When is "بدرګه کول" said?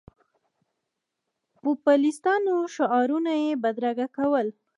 3.63-4.47